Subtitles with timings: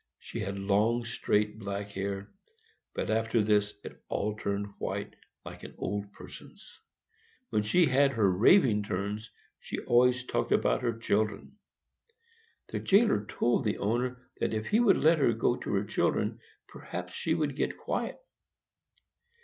[0.17, 2.31] She had long, straight black hair,
[2.95, 6.79] but after this it all turned white, like an old person's.
[7.51, 9.29] When she had her raving turns
[9.59, 11.55] she always talked about her children.
[12.69, 16.39] The jailer told the owner that if he would let her go to her children,
[16.67, 18.19] perhaps she would get quiet.